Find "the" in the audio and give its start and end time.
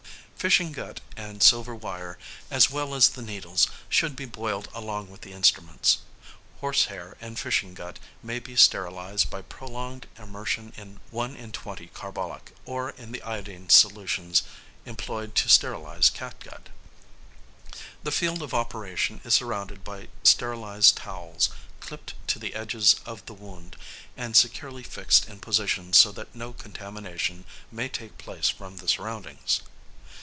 3.09-3.21, 5.21-5.33, 13.11-13.21, 18.01-18.11, 22.39-22.55, 23.27-23.35, 28.77-28.87